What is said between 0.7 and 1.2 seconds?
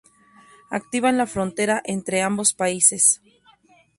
Activa en